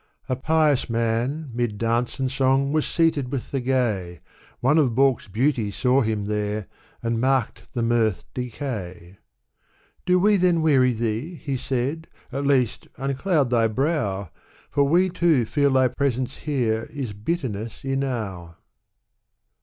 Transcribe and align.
A 0.27 0.35
pious 0.35 0.85
man^ 0.85 1.53
mid 1.53 1.77
dance 1.77 2.17
and 2.19 2.31
song, 2.31 2.71
was 2.71 2.87
seated 2.87 3.31
with 3.31 3.51
the 3.51 3.59
gay; 3.61 4.21
One 4.59 4.79
of 4.79 4.95
Balkh's 4.95 5.27
beauties 5.27 5.75
saw 5.75 6.01
him 6.01 6.25
there, 6.25 6.65
and 7.03 7.21
marked 7.21 7.71
the 7.75 7.83
mirth 7.83 8.23
decay: 8.33 9.19
"Do 10.07 10.17
we, 10.17 10.37
then, 10.37 10.63
weary 10.63 10.93
thee?" 10.93 11.35
he 11.35 11.55
said, 11.55 12.07
"at 12.31 12.47
least, 12.47 12.87
un 12.97 13.13
cloud 13.13 13.51
thy 13.51 13.67
brow; 13.67 14.31
For 14.71 14.85
we, 14.85 15.09
too, 15.11 15.45
feel 15.45 15.69
thy 15.73 15.89
presence 15.89 16.35
here 16.37 16.89
is 16.91 17.13
bitterness 17.13 17.85
enow. 17.85 18.55